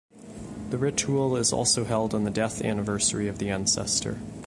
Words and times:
The 0.71 0.79
ritual 0.79 1.35
is 1.37 1.53
also 1.53 1.83
held 1.83 2.15
on 2.15 2.23
the 2.23 2.31
death 2.31 2.63
anniversary 2.63 3.27
of 3.27 3.37
the 3.37 3.51
ancestor. 3.51 4.19